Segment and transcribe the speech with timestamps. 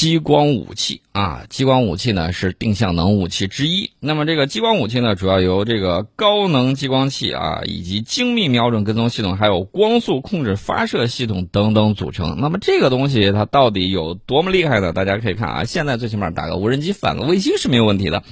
[0.00, 3.90] 激光武器啊，激光武器呢是定向能武器之一。
[4.00, 12.38] 那么这个激光武器呢，主要由这个高能激光器啊，以及精密瞄准跟踪系统，还有光速控制发射系统等等组成。
[12.40, 14.94] 那么这个东西它到底有多么厉害呢？
[14.94, 18.22] 大家可以看啊，现在最起码打个无人机反个卫星是没有问题的。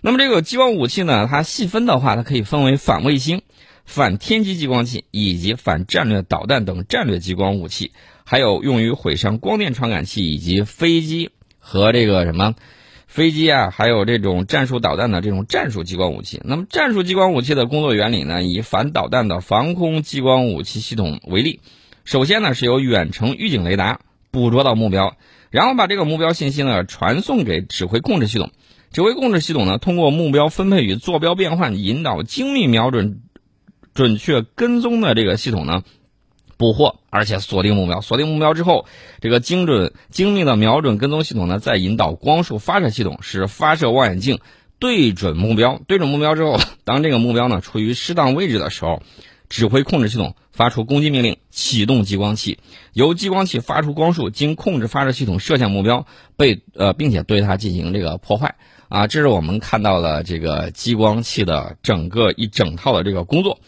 [0.00, 3.42] 那么这个激光武器呢，它细分的话，它可以分为反卫星、
[3.84, 7.92] 反天基激光器以及反战略导弹等战略激光武器。
[8.30, 12.54] 还有用于毁伤光电传感器以及飞机和这个什么
[13.08, 16.40] 飞机啊，还有这种战术导弹的这种战术激光武器。
[16.44, 21.58] 那么战术激光武器的工作原理呢，以反导弹的防空激光武器系统为例，
[22.04, 23.98] 首先呢是由远程预警雷达
[24.30, 25.16] 捕捉到目标，
[25.50, 28.52] 然后把这个目标信息呢传送给指挥控制系统，
[28.92, 33.22] 指挥控制系统呢通过目标分配与坐标变换，引导精密瞄准、
[33.92, 35.82] 准确跟踪的这个系统呢。
[36.60, 38.02] 捕获，而且锁定目标。
[38.02, 38.84] 锁定目标之后，
[39.22, 44.40] 这个精准精密的瞄准跟踪系统呢，再引导光束发射系统，使发射望远镜
[44.78, 45.80] 对准目标。
[45.88, 49.02] 对准目标之后， 当这个目标呢处于适当位置的时候，
[49.48, 52.58] 指挥控制系统发出攻击命令，启动激光器，
[52.92, 58.56] 由激光器发出光束，经控制发射系统射向目标，被呃，并且对它进行这个破坏。
[58.90, 63.60] 啊，这是我们看到了这个激光器的整个一整套的这个工作。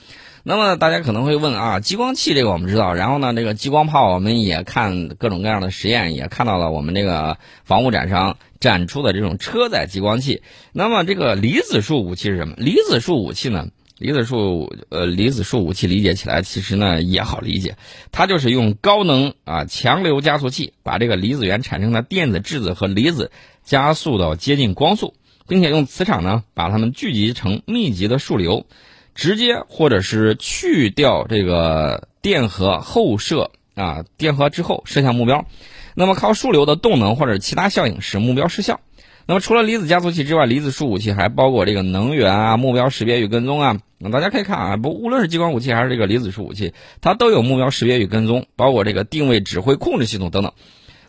[0.45, 10.43] 那么大家可能会问啊，激光器这个我们知道，然后呢，这个激光炮我们也看各种各样的实验，也看到了我们这个防务展上展出的这种车载激光器。
[10.73, 12.55] 那么这个离子束武器是什么？
[12.59, 13.69] 离子束武器呢？
[13.99, 17.77] 离子束呃，离子束武器理解起来其实呢也好理解，
[18.11, 23.31] 它就是用高能啊强流加速器把这个离子源产生的电子质子和离子
[23.63, 25.15] 加速到接近光速，
[25.47, 28.67] 并且用磁场呢把它们聚集成密集的束流。
[29.15, 35.47] 直接或者是去掉这个电荷后射啊，电荷之后射向目标，
[35.95, 38.81] 那么靠束流的动能或者其他效应使目标失效。
[39.25, 43.79] 那么除了离子加速器之外，离子束武器还包括这个能源啊、目标识别与跟踪啊。
[43.99, 50.53] 那大家可以看啊，不无论是激光武器还是这个离子束武器，它都有目标识别与跟踪，包括这个定位指挥控制系统等等。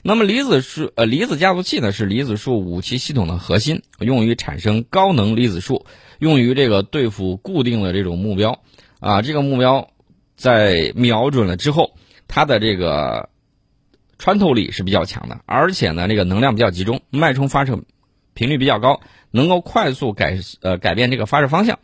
[0.04, 5.86] 那么离子束呃离子加速器呢是离子束武器系统的核心，用于产生高能离子束。
[6.24, 8.62] 用于这个对付固定的这种目标，
[9.02, 9.90] 啊，这个目标
[10.38, 11.98] 在瞄准了之后，
[12.30, 13.28] 它的这个
[14.18, 17.78] 穿透力是比较强的，而且呢，这个能量比较集中，脉冲发射
[18.34, 19.02] 频率比较高，
[19.32, 21.78] 能够快速改呃改变这个发射方向。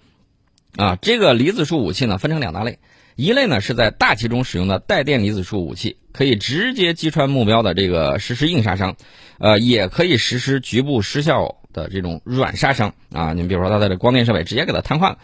[0.78, 2.80] 啊，这个离子束武器呢分成两大类，
[3.18, 8.96] 一类呢是在大气中使用的带电离子束武器，可以直接击穿目标的这个实施硬杀伤，
[9.38, 11.58] 呃，也可以实施局部失效。
[11.80, 15.18] 的这种软杀伤啊，你比如说它的这光电设备直接给它瘫痪了。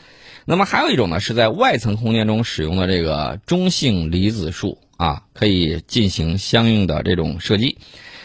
[0.45, 7.77] 那么还有一种呢，是在外层空间中使用的这个中性离子束啊，可以进行相应的这种射击。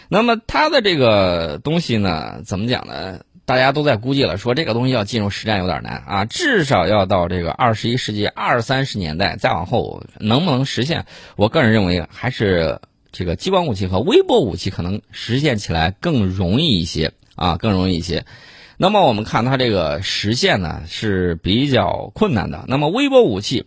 [0.09, 3.21] 那么它的这个东西呢，怎么讲呢？
[3.47, 11.05] 大家都在估计了，说这个东西要进入实战有点难啊，至少要到这个二十一世纪二三十年代再往后能不能实现？
[11.35, 12.81] 我个人认为还是
[13.11, 17.13] 这个激光武器和微波武器可能实现起来更容易一些。
[17.41, 18.27] 啊，更容易一些。
[18.77, 22.67] 那么我们看它这个实现呢是比较困难的。
[22.69, 23.65] 那么微波武器，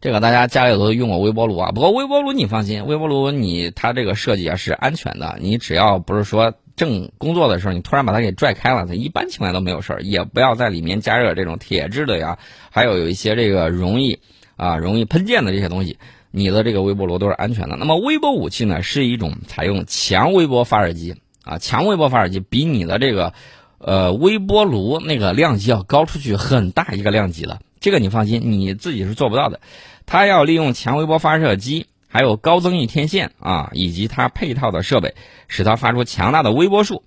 [0.00, 1.72] 这个大家家里头用过微波炉啊？
[1.72, 5.36] 不过微波炉你放心，微波炉你它这个设计啊是安全的。
[5.40, 10.02] 你只要不是说正工作的时候，你突然把它给拽开了，它一般情况下都没有事儿。
[10.02, 12.38] 也不要在里面加热这种铁质的呀，
[12.70, 14.20] 还有有一些这个容易
[14.56, 15.98] 啊容易喷溅的这些东西，
[16.30, 17.76] 你的这个微波炉都是安全的。
[17.76, 21.16] 那么微波武器呢是一种采用强微波发射机。
[21.48, 23.32] 啊，强微波发射机比你的这个，
[23.78, 27.60] 呃，微波炉那个量级要高出去很大一个量级了。
[27.80, 29.60] 这个你放心，你自己是做不到的。
[30.04, 35.14] 它要利用强微波发射机，还有高增益天线啊，以及它配套的设备，
[35.46, 37.02] 使它发出强大的微波束。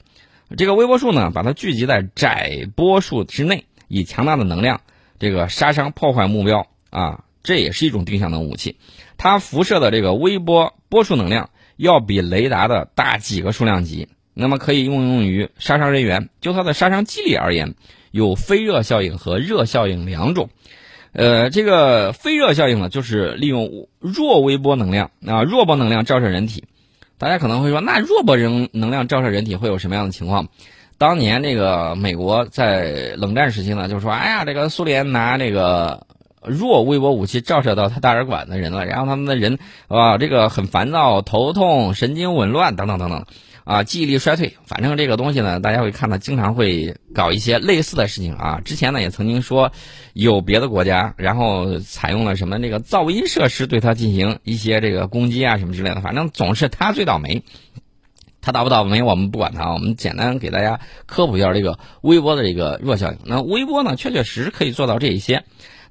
[0.58, 4.81] 这个微波束呢，把它聚集在窄波束之内，以强大的能量，
[5.19, 8.78] 这个杀伤破坏目标啊，这也是一种定向能武器。
[9.18, 14.08] 它辐射的这个微波波束能量要比雷达的大几个数量级。
[14.34, 16.29] 那么可以应用于杀伤人员。
[16.41, 17.76] 就它的杀伤机理而言，
[18.11, 20.50] 有非热效应和热效应两种。
[21.14, 26.64] 呃，这个非热效应呢，就是利用弱微波能量啊，弱波能量照射人体。
[27.17, 30.47] 大家可能会说，那弱波能能量照射人体会有什么样的情况？
[30.97, 36.08] 当年这个美国在冷战时期呢，就说，哎呀，这个苏联拿这个
[36.44, 43.26] 弱微波武器照射到他大使馆的人了，然后他们的人啊，这个很烦躁、头痛、神经紊乱等等等等。
[43.63, 48.61] 啊，记忆力衰退，反正这个东西呢，大家会看到，经常会搞一些类似的事情啊。
[48.66, 49.72] 之前呢，也曾经说
[50.13, 57.43] 有别的国家，然后采用了什么那个噪音设施对它进行一些这个攻击啊什么之类的，反正总是它最倒霉。
[58.43, 63.19] 它倒不倒霉我们不管它，我们简单给大家科普一下这个微波的这个弱效应。
[63.23, 65.43] 那微波呢，确确实实可以做到这一些。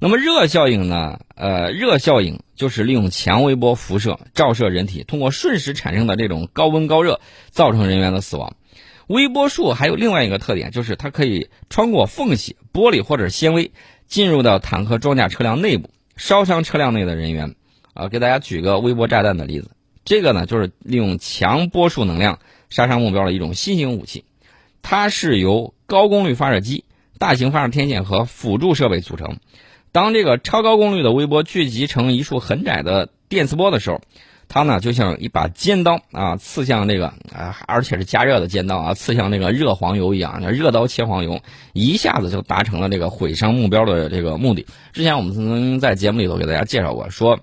[0.03, 1.19] 那么热效应呢？
[1.35, 7.21] 呃，热效应就是利用强微波辐射照射人体，通过瞬时产生的这种高温高热，
[7.51, 8.55] 造成人员的死亡。
[9.05, 13.73] 微波束还有另外一个特点，就是它可以穿过缝隙、玻璃或者纤维，
[14.07, 17.53] 进入到坦克装甲车辆内部，烧伤车辆内的人员。
[17.93, 19.69] 啊，给大家举个微波炸弹的例子，
[20.03, 22.39] 这个呢就是利用强波束能量
[22.71, 24.25] 杀伤目标的一种新型武器，
[24.81, 26.85] 它是由高功率发射机、
[27.19, 29.37] 大型发射天线和辅助设备组成。
[29.91, 34.01] 当这个超高功率的微波聚集成一束很窄的电磁波的时候，
[34.47, 41.39] 它呢就像一把尖刀啊，刺向这个啊，而且是加热的尖刀啊，刺向那个热黄油一样，热刀切黄油，
[41.73, 44.65] 一下子就达成了这个毁伤目标的这个目的。
[44.93, 47.39] 之前我们曾经在节目里头给大家介绍过，说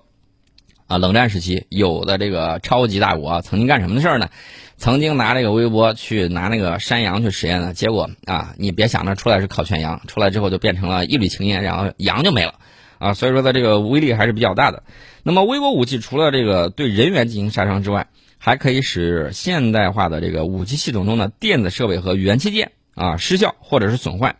[0.89, 4.27] 啊，冷战时期有的这个超级大国曾经干什么的事儿呢？
[4.75, 12.55] 曾经拿这个微波去拿那个山羊去实验的结果啊，你别想着出来是烤全羊，出来之后就变成了一缕青烟，然后羊就没了，
[12.97, 14.81] 啊，所以说它这个威力还是比较大的。
[15.21, 18.07] 那么微波武器除了这个对人员进行杀伤之外，
[18.39, 24.37] 还可以使现代化的这个武器系统中的电子设备和元器件啊失效或者是损坏，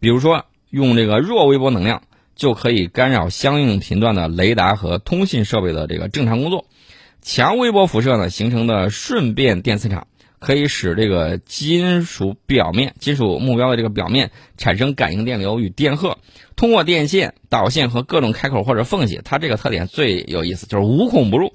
[0.00, 2.02] 比如说用这个弱微波能量
[2.38, 6.64] 就可以干扰相应频段的雷达和通信设备的这个正常工作。
[7.20, 10.06] 强微波辐射呢形成的瞬变电磁场，
[10.38, 16.16] 可以使这个金属表面、金属目标的这个表面产生感应电流与电荷，
[16.54, 21.52] 通过电线、导线和各种开口或者缝隙，它这个特点最有意思，就是无孔不入，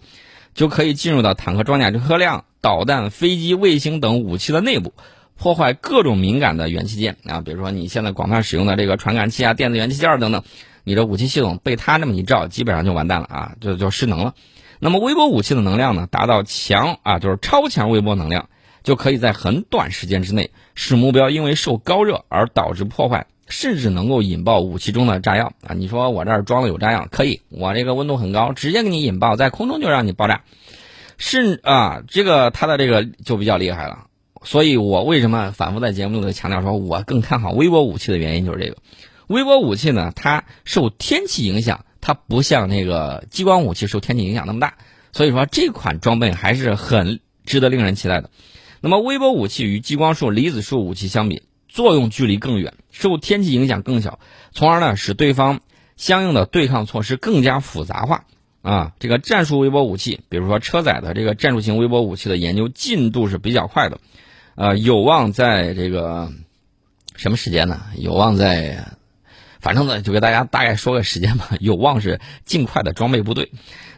[0.54, 4.94] 就可以进入到坦克装甲车辆、导弹、飞机、卫星等武器的内部，
[5.38, 10.44] 破坏各种敏感的元器件啊，比如说你现在广泛使用的这个传感器啊、电子元器件等等，
[10.84, 14.34] 你的武器系统被它这么一照，基本上就完蛋了啊，就就失能了。
[14.80, 18.50] 那么微波武器的能量呢，达到强啊，就是超强微波能量，
[18.84, 25.74] 就可以在很短时间之内使目标因为受高热而导致破坏，甚至能够引爆武器中的炸药啊！
[25.74, 30.42] 你说我这儿装的有炸药，可以，我这个温度很高，直接给你引爆，在空中就让你爆炸，
[31.18, 34.08] 甚啊，这个它的这个就比较厉害了。
[34.44, 38.76] 所以我为什么反复在节目里强调说我更看好微波武器的原因就是这个，
[39.28, 41.86] 微波武器呢，它受天气影响。
[42.06, 44.74] 它不像那个激光武器受天气影响那么大，
[45.14, 48.30] 所以说这款装备还是很值得令人期待的。
[48.82, 54.20] 那么微波武器与激光束、离子束武器相比，作用距离更远，受天气影响更小，
[54.52, 55.62] 从而呢使对方
[55.96, 58.26] 相应的对抗措施更加复杂化。
[58.62, 63.98] 啊，这个战术微波武器，比如说车载的这个战术型微波武器的研究进度是比较快的，
[64.56, 66.34] 呃，有望在这个
[67.16, 67.82] 什么时间呢？
[67.96, 68.98] 有望在。
[69.64, 73.50] 反正呢，就给大家大概说个时间吧，有望是尽快的装备部队。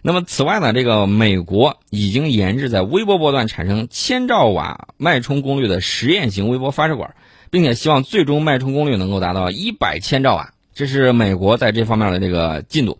[0.03, 7.15] 那么此外呢，这个美国已经研制在微波波段产生千兆瓦脉冲功率的实验型微波发射管，
[7.49, 12.99] 并且希望最终脉冲功率能够达到一百千兆瓦，这是美国在这方面的这个进度。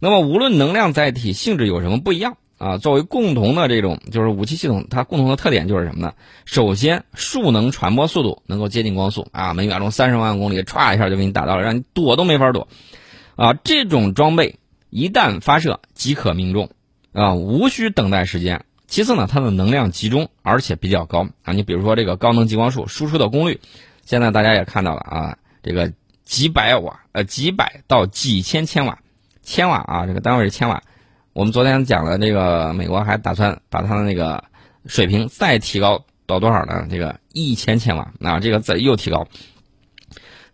[0.00, 2.36] 那么无论能量载体性质有什么不一样。
[2.60, 6.12] 啊，作为共同的这种就是武器系统，它共同的特点就是什么呢？
[6.44, 12.68] 首先，数能传播速度能够接近光速啊，每秒钟三十万公里，歘一下就给你打到了，让你躲都没法躲。
[13.34, 14.58] 啊，这种装备
[14.90, 16.68] 一旦发射即可命中，
[17.14, 18.66] 啊，无需等待时间。
[18.86, 21.54] 其次呢，它的能量集中而且比较高啊。
[21.54, 23.58] 你比如说这个高能激光束输出的功率，
[24.04, 25.90] 现在大家也看到了啊，这个
[26.24, 28.98] 几百瓦，呃，几百到几千千瓦，
[29.42, 30.82] 千瓦啊，这个单位是千瓦。
[31.32, 34.42] 我们昨天讲了，这个美国还打算把它的那个
[34.86, 36.88] 水平再提高到多少呢？
[36.90, 39.28] 这个一千千瓦啊，这个再又提高。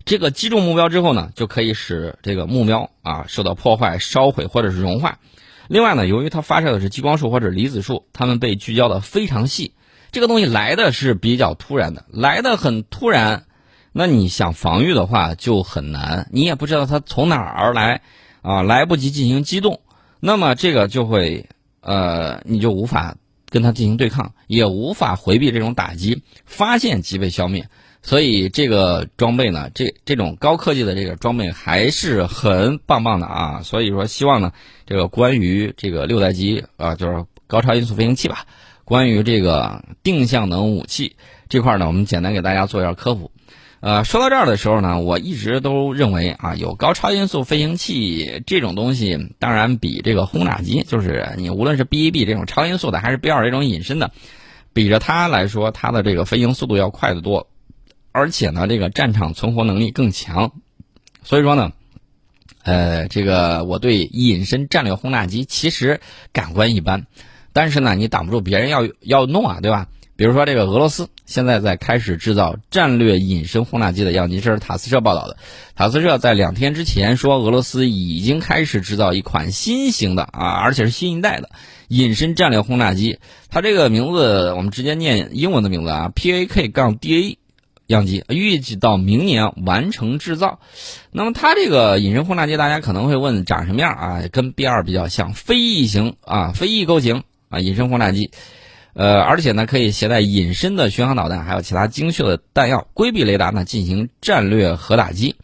[0.05, 5.19] 这个击中目标之后呢，就可以使这个目标啊受到破坏、烧毁或者是融化。
[5.67, 9.73] 另外呢，由于它发射的是激光束或者离子束，它们被聚焦的非常细，
[10.13, 13.47] 这个东西来的是比较突然的，来的很突然，
[13.93, 18.03] 那你想防御的话就很难，你也不知道它从哪儿而来
[18.43, 19.81] 啊，来不及进行机动。
[20.21, 21.49] 那么这个就会，
[21.81, 23.17] 呃，你就无法
[23.49, 27.69] 跟他进行对抗，也无法回避这种打击，发现即被消灭。
[28.03, 33.63] 所以这个装备呢，这这种高科技的这个装备还是很棒棒的啊。
[33.63, 34.53] 所以说，希望呢，
[34.87, 38.47] 这个关于这个六代机啊，就是高超音速飞行器吧，
[38.85, 41.17] 关于这个定向能武器
[41.49, 43.33] 这块呢，我们简单给大家做一下科普。
[43.87, 54.11] 呃，说到这儿的时候呢，我一直都认为啊，有高超音速飞行器这种东西，当然比这个轰炸机，就是你无论是 B A B 这种超音速的，还是 B 二这种隐身的，
[54.73, 57.47] 比着它来说，它的这个飞行速度要快得多，
[58.11, 60.51] 而且呢，这个战场存活能力更强。
[61.23, 61.71] 所以说呢，
[62.65, 66.01] 呃，这个我对隐身战略轰炸机其实
[66.33, 67.07] 感官一般，
[67.53, 69.87] 但是呢，你挡不住别人要要弄啊，对吧？
[70.17, 75.37] 比如说，这个俄罗斯现在在开始制造战略隐身轰炸机的样机，这是塔斯社报道的。
[75.75, 81.51] 塔斯社在两天之前说，俄罗斯已经开始制造一款新型的啊，而且是新一代的
[81.89, 83.19] 隐身战略轰炸机。
[83.51, 87.37] 它这个名字我们直接念英文的名字啊，PAK 杠 DA
[87.87, 90.61] 样机，预计到明年完成制造。
[91.13, 94.23] 那么它这个隐身轰炸机，大家可能会问长什么样啊？
[94.33, 98.31] 跟 B 二比较像，飞翼型啊，飞翼构型啊，隐身轰炸机。
[98.99, 105.37] 呃，而且呢，可以携带隐身的巡航导弹，还有其他精确的弹药，规避雷达呢，进行战略核打击。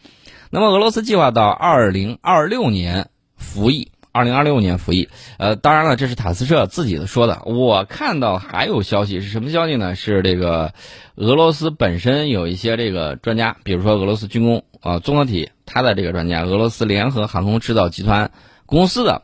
[0.48, 5.10] 那么，俄罗斯计划到二零二六年服役，二零二六年服役。
[5.36, 7.42] 呃，当然了，这是塔斯社自己的说的。
[7.44, 9.94] 我看到还有消息是什么消息呢？
[9.96, 10.72] 是这个
[11.16, 18.30] 俄罗斯本身有一些这个专家，比如说俄罗斯军工啊综合体，他的这个专家，俄罗斯联合航空制造集团
[18.64, 19.22] 公司的，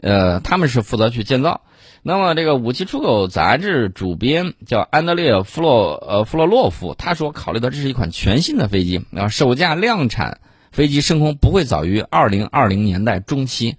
[0.00, 1.62] 呃，他们是负责去建造。
[2.06, 10.38] 那么，这个武器出口杂志主编叫安德烈弗洛呃弗洛洛夫，他说考虑到这是一款全新的飞机，啊，首架量产
[10.70, 13.76] 飞机升空不会早于二零二零年代中期，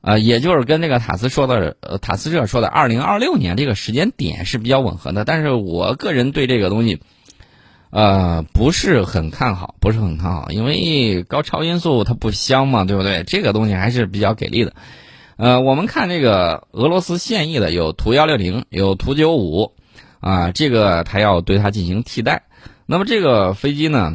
[0.00, 5.24] 啊，也就是跟这个塔斯说的呃塔斯社说的二零二六年这个时间点是比较吻合的。
[5.24, 7.00] 但是我个人对这个东西，
[7.90, 13.24] 呃，不是很看好，不是很看好，因为高超音速它不香嘛，对不对？
[13.24, 14.72] 这个东西还是比较给力的。
[15.36, 19.74] 呃，我们看这个俄罗斯现役的有图幺六零，有图九五，
[20.20, 22.44] 啊，这个它要对它进行替代。
[22.86, 24.14] 那么这个飞机呢，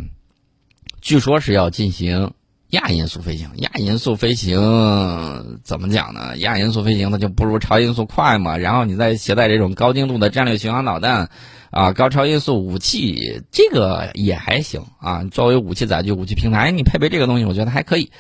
[1.00, 2.32] 据说是要进行
[2.72, 3.52] 亚音速飞行。
[3.58, 6.36] 亚音速飞行怎么讲呢？
[6.38, 8.58] 亚音速飞行它就不如超音速快嘛。
[8.58, 11.30] 然后你再携带这种高精度的战略巡航导弹，
[11.70, 15.24] 啊，高超音速武器，这个也还行啊。
[15.26, 18.12] 作为武器载具、武器平台，你配备这个东西，我觉得还可以。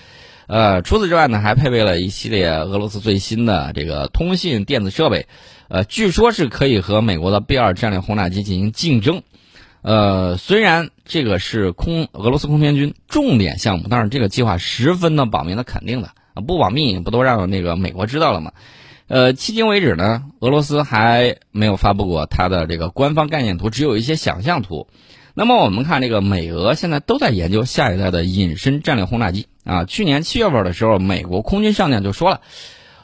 [0.47, 5.27] 呃，除此之外呢，还配备了一系列俄罗斯最新的这个通信电子设备，
[5.69, 9.23] 呃，据说是可以和美国的 B 二战略轰炸机进行竞争。
[9.81, 16.11] 呃，虽然这个是空俄罗斯空天军重点项目，但是这个计划十分的保密的肯定的，
[16.45, 18.51] 不保密不都让那个美国知道了吗？
[19.07, 24.87] 呃，迄今为止呢，俄罗斯还没有发布过它的这个官方概念图，只有一些想象图。
[25.33, 29.85] 那么我们看这个美俄现在都在研究下一代的隐身战略轰炸机啊。
[29.85, 32.41] 去年七月份的时候，美国空军上将就说了，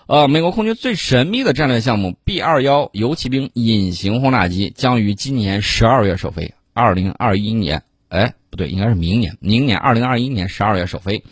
[0.08, 6.54] 呃，美国空军最神秘的战略项目 B 二幺游骑兵隐形轰炸机将于今年十二月首飞。
[6.74, 11.24] 二零二一年，哎，不对，应该是明年，明年二零二一年十二月首飞。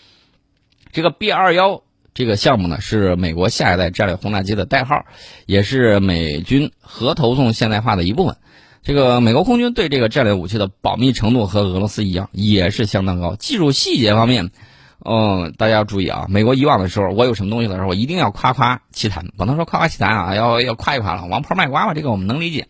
[0.91, 1.84] 这个 B 二幺
[2.15, 5.05] 这个项目呢，是美国下一代战略轰炸机的代号，
[5.46, 8.38] 也是美军核投送现代化的一部分。
[8.82, 13.36] 这个美国空军对这个战略武器的保密程度和俄罗斯一样，也是相当高。
[13.36, 14.50] 技术细节方面，
[15.05, 16.25] 嗯，大家要注意啊。
[16.27, 22.67] 美国以往的时候，我有什么东西的时候，我一定要夸夸其谈，不能说夸夸其谈啊，要要夸一夸了，王婆卖瓜嘛，这个我们能理解。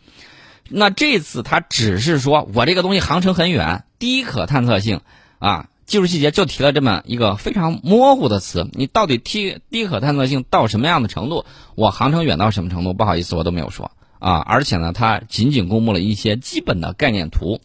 [0.70, 5.02] 那这次他只是说我这个东西航程很远，低可探测性
[5.40, 8.68] 啊，技术细节就提了这么一个非常模糊的词。
[8.74, 11.46] 你到底低低可探测性到什么样的程度？
[11.76, 12.94] 我航程远到什么程度？
[12.94, 13.92] 不好意思，我都没有说。
[14.18, 17.60] 啊，而且呢，它仅仅公布了一些基本的概念图，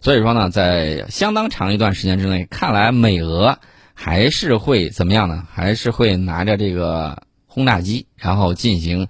[0.00, 3.58] 所以说呢，在相当长一段时间之内，看来美俄
[3.96, 5.42] 还是会怎么样呢？
[5.50, 9.08] 还是会拿着这个轰炸机，然后进行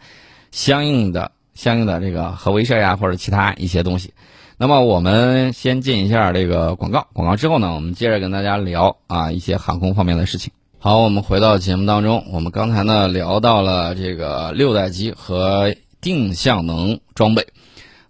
[0.52, 4.14] 相应的、相应的这个核威慑呀，或者其他一些东西。
[4.56, 10.52] 那么我们先进一下这个广告，广告之后呢，我们接着跟大家聊啊一些航空方面的事情。
[10.78, 15.74] 好，我们回到节目当中，我们刚才呢聊到了这个六代机和。
[15.98, 17.48] 定向能装备，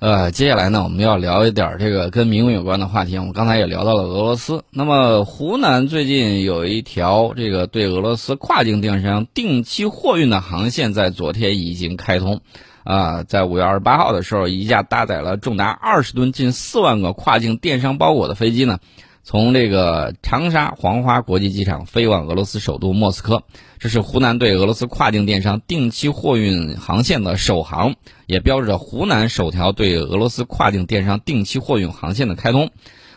[0.06, 3.18] 呃，接下来呢，我们要聊一点这个跟民用有关的话题。
[3.18, 4.62] 我们刚才也聊到了俄罗斯。
[4.70, 12.40] 那么，湖南最近有一条这个对俄罗斯跨境电商定期货运的航线，在昨天已经开通。
[12.84, 18.78] 啊，在五月二十八号的时候，一架搭载了重达二十吨、近四万个跨境电商包裹的飞机呢。
[19.26, 23.42] 从这个长沙黄花国际机场飞往俄罗斯首都莫斯科，
[23.80, 32.71] 这是湖南对俄罗斯跨境电商定期货运航线的首航，也标志着湖南首条对俄罗斯跨境电商定期货运航线的开通。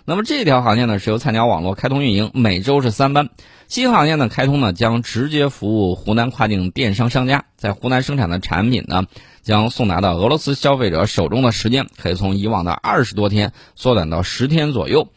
[0.04, 3.30] 那么这条航线呢是由菜鸟网络开通运营，每周是三班。
[3.68, 9.04] 新航线的开通呢将直接服务湖南跨境电商商家，在湖南生产的产品呢
[9.44, 15.10] 将送达到俄罗斯消费者手中的时间可以从以往的二十多天缩短到十天左右。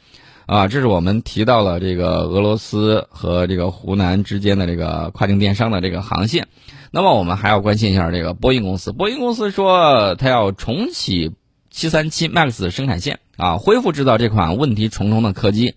[0.47, 6.49] 啊，这是我们提到了这个俄罗斯和这个湖南之间的这个跨境电商的这个航线。
[6.91, 8.93] 那么我们还要关心一下这个波音公司。
[8.93, 11.33] 波音公司说，它要重启
[11.73, 15.75] 737 MAX 生产线啊，恢复制造这款问题重重的客机。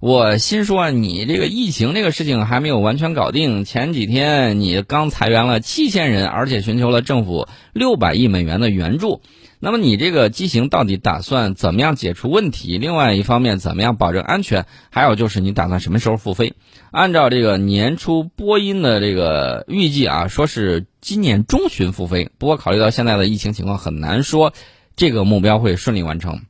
[0.00, 9.20] 我心说，你这个疫情这个事情还没有完全搞定，前几天你刚裁员了七千人，而且寻求了政府六百亿美元的援助。
[9.62, 12.78] 那么你这个机型到底打算怎么样解除问题？
[12.78, 14.64] 另外一方面，怎么样保证安全？
[14.90, 16.54] 还有就是你打算什么时候复飞？
[16.90, 22.30] 按照这个年初波音的这个预计啊，说是今年中旬复飞。
[22.38, 24.54] 不过考虑到现在的疫情情况，很难说
[24.96, 26.40] 这个目标会顺利完成。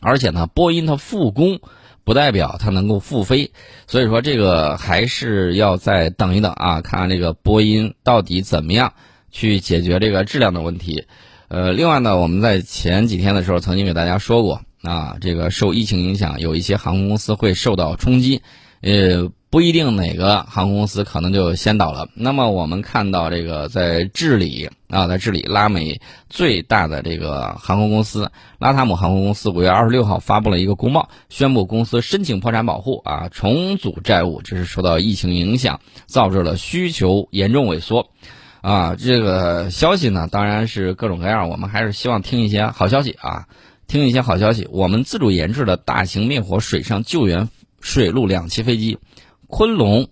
[0.00, 1.58] 而且呢，波音它复工
[2.04, 3.50] 不代表它能够复飞，
[3.88, 8.92] 所以说这个还是要再等一等啊，看看这个波音到底怎么样
[9.32, 11.06] 去解决这个质量的问题。
[11.48, 18.42] 呃，另外呢，我们在前几天的时候曾经给大家说过啊，这个受疫情影响，有一些航空公司会受到冲击，
[18.80, 22.08] 呃，不一定哪个航空公司可能就先倒了。
[22.14, 35.80] 那么我们看到这个在智利啊，在智利拉美最大的这个航空公司拉塔姆航空公司五月二十六号发布了一个公报，宣布公司申请破产保护啊，重组债务，这是受到疫情影响，
[36.12, 38.10] 导致了需求严重萎缩。
[38.60, 41.48] 啊，这个消息呢，当然是各种各样。
[41.48, 43.46] 我们还是希望听一些好消息啊，
[43.86, 44.68] 听一些好消息。
[44.72, 47.48] 我们自主研制的大型灭火水上救援
[47.80, 48.98] 水陆两栖飞机
[49.46, 50.08] “昆龙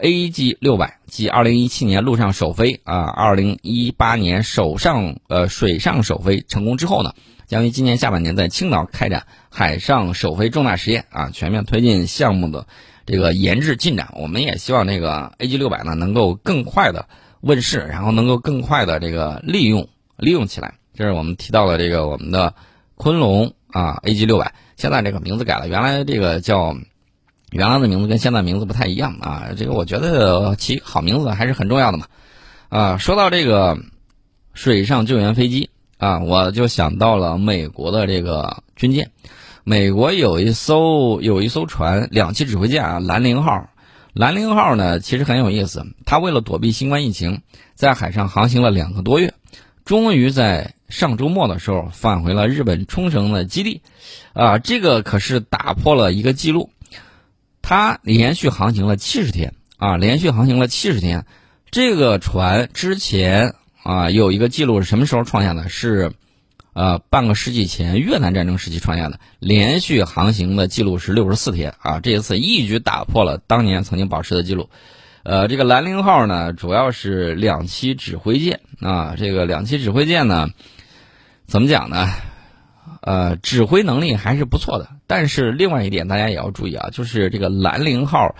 [0.00, 7.12] ”AG 六百，继2017年陆上首飞啊，2018年首上呃水上首飞成功之后呢，
[7.46, 12.66] 将于今年下半年在青岛开展海上首飞重大实验啊，全面推进项目的
[13.04, 14.14] 这个研制进展。
[14.16, 17.06] 我们也希望这个 AG 六百呢，能够更快的。
[17.42, 22.54] 问世，然后能够更快的这个利用利用起来，这是我们提到的这个我们的
[22.94, 26.76] 昆龙啊 AG 六百，现在这个名字改了，原来这个叫
[27.50, 32.06] 原来的名字跟现在名字不太一样啊，这个我觉得起好名字还是很重要的嘛。
[32.68, 33.76] 啊，说到这个
[34.54, 35.68] 水上救援飞机
[35.98, 39.10] 啊，我就想到了美国的这个军舰，
[39.64, 43.68] 美国有一艘有一艘船两栖指挥舰啊兰陵号。
[44.12, 45.86] 兰陵号呢，其实很有意思。
[46.04, 47.40] 它为了躲避新冠疫情，
[47.74, 49.32] 在海上航行了两个多月，
[49.84, 53.80] 终于在上周末的时候返回了日本冲绳的基地。
[54.34, 56.70] 啊，这个可是打破了一个记录。
[57.62, 61.24] 它连续航行了七十天啊，连续航行了七十天。
[61.70, 65.68] 这个船之前啊有一个记录是什么时候创下的？
[65.68, 66.12] 是。
[66.74, 74.70] 呃，半个世纪前越南战争时期创下的连续航行的记录是六十四天啊，这一次一举打破了当年曾经保持的记录。
[75.22, 80.48] 呃，这个兰陵号呢，主要是两栖指挥舰啊，这个两栖指挥舰呢，
[81.46, 82.08] 怎么讲呢？
[83.02, 84.88] 呃，指挥能力还是不错的。
[85.06, 88.34] 但是另外一点大家也要注意啊，就是这个兰陵号，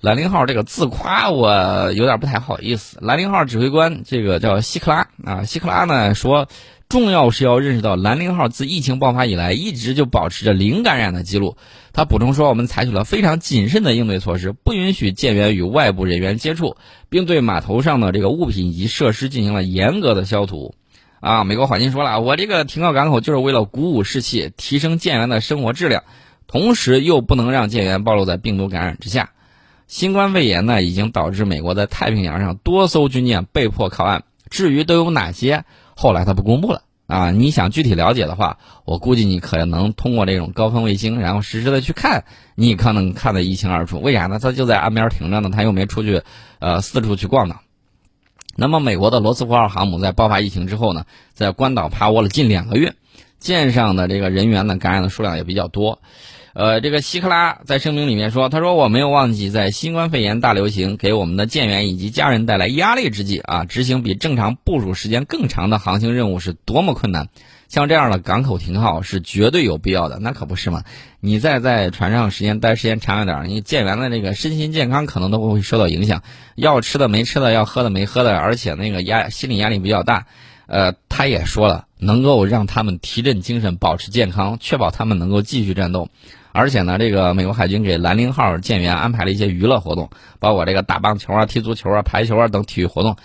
[0.00, 2.96] 兰陵号这个自夸我有点不太好意思。
[3.02, 6.48] 兰陵号指挥官这个叫希克拉啊，希克拉呢说。
[6.88, 11.56] 重要是要认识到，兰陵号自疫情爆发以来一直就保持着零感染的记录。
[11.92, 16.76] 他补充说，我们采取了非常谨慎的应对措施，不允许舰员与外部人员接触，
[17.08, 20.74] 并对码头上的这个物品以及设施进行了严格的消毒。
[21.20, 26.04] 啊，美国海军说了，我这个停靠港口就是为了鼓舞士气，提升舰员的生活质量，
[26.46, 29.30] 同时又不能让舰员暴露在病毒感染之下。
[29.86, 34.24] 新冠肺炎呢，已经导致美国在太平洋上多艘军舰被迫靠岸。
[34.50, 35.64] 至于都有哪些？
[35.96, 37.30] 后来他不公布了啊！
[37.30, 44.00] 你想具体了解的话，我估计你可能通过这种高分卫星，然后实时的去看，你可能看得一清二楚。
[44.00, 44.38] 为啥呢？
[44.38, 46.22] 他就在岸边停着呢，他又没出去，
[46.60, 47.56] 呃，四处去逛呢。
[48.56, 51.04] 那么，美国的罗斯福号航母在爆发疫情之后呢，
[51.34, 52.94] 在关岛趴窝了近两个月，
[53.38, 56.00] 舰上的这个人员呢，感染的数量也比较多。
[56.54, 67.28] 呃，这个希克拉在声明里面说：“他说我没有忘记，在新冠肺炎大流行给我们的舰员以及家人带来压力之际啊，执行比正常部署时间更长的航行任务是多么困难。
[67.68, 70.84] 像这样的港口停靠是绝对有必要的，那可不是嘛？
[71.18, 76.22] 你再在船上时间待时间长一点，你舰员的这个身心健康可能都会受到影响，
[76.54, 80.26] 要吃的没吃的，要喝的没喝的，而且那个压心理压力比较大。
[80.66, 86.10] 呃，他也说了，能够让他们提振精神，保持健康，确保他们能够继续战斗。”
[86.54, 93.16] 而且呢，这个美国海军给兰陵号舰员安排了一些娱乐活动，包括这个打棒球啊、踢足球啊、排球啊等体育活动。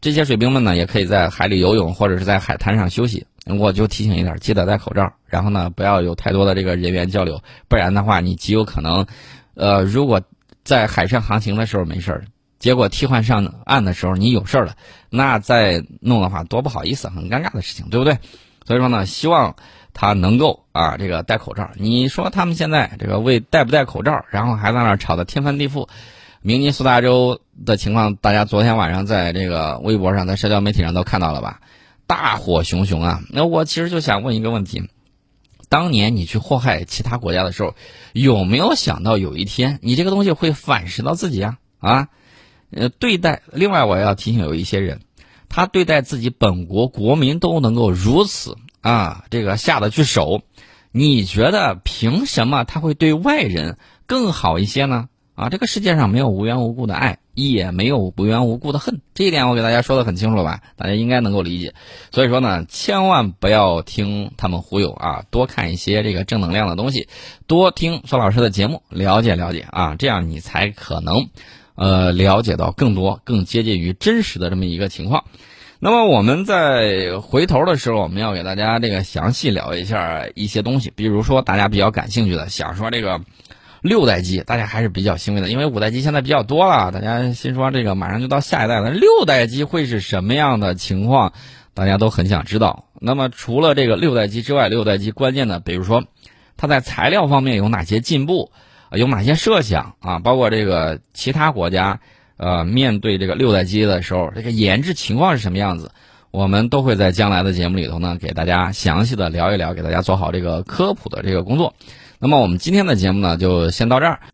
[0.00, 3.26] 这些水兵们呢，也可以在海里游泳或者是在海滩上休息。
[3.46, 9.04] 我就提醒一点，记得戴口罩，然后呢，不要有太多的这个人员交流，不然的话，你极有可能，
[9.54, 10.22] 呃，如果
[10.62, 12.24] 在海上航行的时候没事儿，
[12.60, 14.76] 结果替换上岸的时候你有事儿了，
[15.10, 18.16] 那再弄的话多不好意思，很尴尬的事情，对不对？
[18.64, 19.56] 所以说呢，希望。
[20.00, 21.70] 他能够啊，这个戴口罩。
[21.74, 25.88] 你说他们现在这个为戴不戴口罩，然后还在那吵得天翻地覆。
[26.40, 31.60] 明尼苏达州的情况，大家昨天晚上在这个微博上、在社交媒体上都看到了吧？
[32.06, 33.22] 大火熊熊啊！
[33.30, 34.88] 那我其实就想问一个问题：
[35.68, 37.74] 当年你去祸害其他国家的时候，
[38.12, 41.58] 有没有想到有一天你这个东西会反噬到自己啊？
[41.80, 42.08] 啊？
[42.70, 43.42] 呃，对待。
[43.52, 45.00] 另外，我要提醒有一些人，
[45.48, 48.56] 他对待自己本国国民都能够如此。
[48.80, 50.42] 啊，这个下得去手，
[50.92, 55.08] 你觉得凭什么他会对外人更好一些呢？
[55.34, 60.62] 啊，这个世界上没有无缘无故的爱，也没有无缘无故的恨，这一点我给大家说的很清楚了吧？
[60.74, 61.74] 大家应该能够理解。
[62.10, 67.08] 所以说呢，千万不要听他们忽悠啊，多看一些这个正能量的东西，
[67.46, 71.28] 多听孙老师的节目，了解了解啊，这样你才可能，
[71.76, 75.22] 呃，了解到更多、更接近于真实的这么一个情况。
[75.80, 83.20] 那么我们在回头的时候，我们要给大家这个详细聊一下一些东西，比如说大家比较感兴趣的，想说这个。
[83.80, 91.32] 六代机大家还是比较欣慰的，因为五代机现在比较多了，大家心说这个马上就到下一代了，六代机会是什么样的情况？
[91.74, 92.86] 大家都很想知道。
[93.00, 96.02] 那么除了这个六代机之外，六代机关键的，比如说
[96.56, 98.50] 它在材料方面有哪些进步，
[98.90, 100.18] 有哪些设想啊？
[100.18, 102.00] 包括这个其他国家，
[102.38, 105.90] 呃，面对这个六代机的时候，这个研制情况是什么样子？
[106.30, 111.74] 我们都会在将来的节目里头呢，给大家详细的聊一聊，给大家做好这个科普的这个工作。
[112.18, 114.20] 那么我们今天的节目呢，就先到这儿。